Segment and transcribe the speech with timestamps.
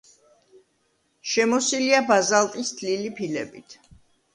[1.35, 3.83] შემოსილია ბაზალტის თლილი ფილებით.